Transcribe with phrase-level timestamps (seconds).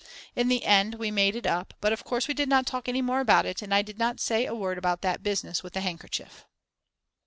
[0.35, 3.03] In the end we made it up, but of course we did not talk any
[3.03, 5.81] more about it and I did not say a word about that business with the
[5.81, 6.43] handkerchief.